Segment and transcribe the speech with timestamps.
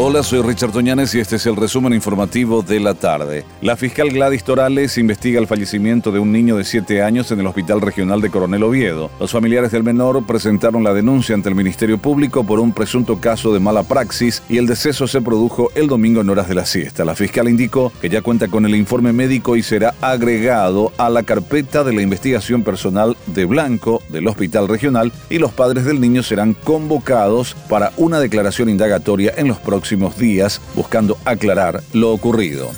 [0.00, 3.44] Hola, soy Richard Toñanes y este es el resumen informativo de la tarde.
[3.60, 7.48] La fiscal Gladys Torales investiga el fallecimiento de un niño de 7 años en el
[7.48, 9.10] Hospital Regional de Coronel Oviedo.
[9.18, 13.52] Los familiares del menor presentaron la denuncia ante el Ministerio Público por un presunto caso
[13.52, 17.04] de mala praxis y el deceso se produjo el domingo en horas de la siesta.
[17.04, 21.24] La fiscal indicó que ya cuenta con el informe médico y será agregado a la
[21.24, 26.22] carpeta de la investigación personal de Blanco del Hospital Regional y los padres del niño
[26.22, 32.70] serán convocados para una declaración indagatoria en los próximos días buscando aclarar lo ocurrido.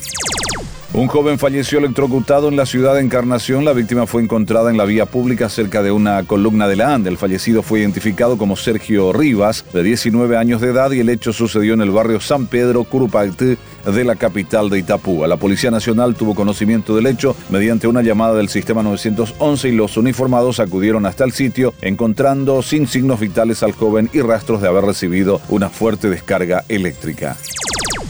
[0.93, 3.63] Un joven falleció electrocutado en la ciudad de Encarnación.
[3.63, 7.09] La víctima fue encontrada en la vía pública cerca de una columna de la ANDE.
[7.09, 11.31] El fallecido fue identificado como Sergio Rivas, de 19 años de edad, y el hecho
[11.31, 15.29] sucedió en el barrio San Pedro, Curupactí, de la capital de Itapúa.
[15.29, 19.95] La Policía Nacional tuvo conocimiento del hecho mediante una llamada del sistema 911 y los
[19.95, 24.83] uniformados acudieron hasta el sitio, encontrando sin signos vitales al joven y rastros de haber
[24.83, 27.37] recibido una fuerte descarga eléctrica.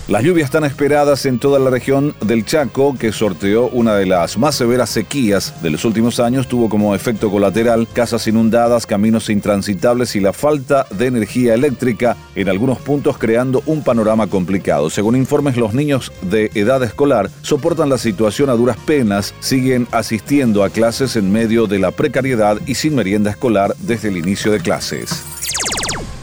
[0.08, 4.38] Las lluvias están esperadas en toda la región del Chaco, que sorteó una de las
[4.38, 10.16] más severas sequías de los últimos años, tuvo como efecto colateral casas inundadas, caminos intransitables
[10.16, 14.90] y la falta de energía eléctrica en algunos puntos creando un panorama complicado.
[14.90, 20.64] Según informes, los niños de edad escolar soportan la situación a duras penas, siguen asistiendo
[20.64, 24.60] a clases en medio de la precariedad y sin merienda escolar desde el inicio de
[24.60, 25.24] clases.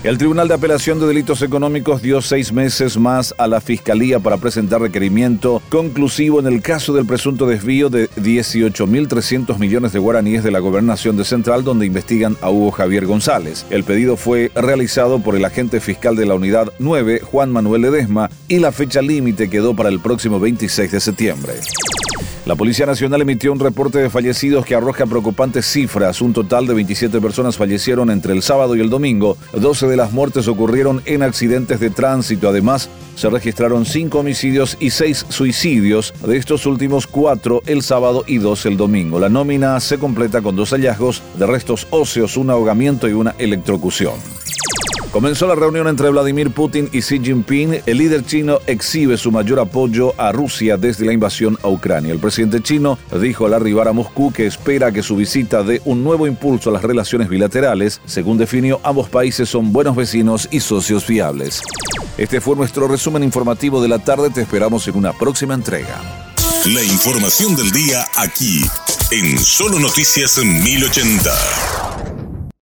[0.05, 4.37] El Tribunal de Apelación de Delitos Económicos dio seis meses más a la Fiscalía para
[4.37, 10.53] presentar requerimiento conclusivo en el caso del presunto desvío de 18.300 millones de guaraníes de
[10.53, 13.67] la Gobernación de Central, donde investigan a Hugo Javier González.
[13.71, 18.31] El pedido fue realizado por el agente fiscal de la Unidad 9, Juan Manuel Ledesma,
[18.47, 21.55] y la fecha límite quedó para el próximo 26 de septiembre.
[22.49, 26.23] La Policía Nacional emitió un reporte de fallecidos que arroja preocupantes cifras.
[26.23, 29.37] Un total de 27 personas fallecieron entre el sábado y el domingo.
[29.53, 32.49] 12 de las muertes ocurrieron en accidentes de tránsito.
[32.49, 36.14] Además, se registraron 5 homicidios y 6 suicidios.
[36.27, 39.20] De estos últimos 4 el sábado y 2 el domingo.
[39.20, 44.14] La nómina se completa con dos hallazgos de restos óseos, un ahogamiento y una electrocución.
[45.13, 47.80] Comenzó la reunión entre Vladimir Putin y Xi Jinping.
[47.86, 52.13] El líder chino exhibe su mayor apoyo a Rusia desde la invasión a Ucrania.
[52.13, 56.05] El presidente chino dijo al arribar a Moscú que espera que su visita dé un
[56.05, 58.02] nuevo impulso a las relaciones bilaterales.
[58.05, 61.63] Según definió, ambos países son buenos vecinos y socios fiables.
[62.19, 64.29] Este fue nuestro resumen informativo de la tarde.
[64.29, 66.02] Te esperamos en una próxima entrega.
[66.67, 68.63] La información del día aquí,
[69.11, 72.08] en Solo Noticias 1080.